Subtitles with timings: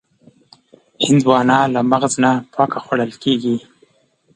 [1.05, 3.55] هندوانه له مغز نه پاکه خوړل کېږي.